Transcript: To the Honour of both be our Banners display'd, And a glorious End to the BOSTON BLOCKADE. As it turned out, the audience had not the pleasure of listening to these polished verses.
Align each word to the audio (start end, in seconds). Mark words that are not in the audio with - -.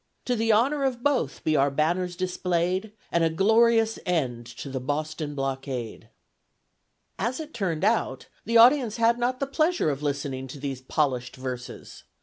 To 0.25 0.35
the 0.35 0.51
Honour 0.51 0.83
of 0.83 1.03
both 1.03 1.43
be 1.43 1.55
our 1.55 1.69
Banners 1.69 2.15
display'd, 2.15 2.91
And 3.11 3.23
a 3.23 3.29
glorious 3.29 3.99
End 4.03 4.47
to 4.47 4.67
the 4.67 4.79
BOSTON 4.79 5.35
BLOCKADE. 5.35 6.09
As 7.19 7.39
it 7.39 7.53
turned 7.53 7.83
out, 7.85 8.25
the 8.43 8.57
audience 8.57 8.97
had 8.97 9.19
not 9.19 9.39
the 9.39 9.45
pleasure 9.45 9.91
of 9.91 10.01
listening 10.01 10.47
to 10.47 10.59
these 10.59 10.81
polished 10.81 11.35
verses. 11.35 12.03